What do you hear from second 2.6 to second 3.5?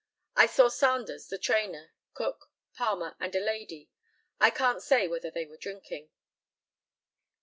Palmer, and a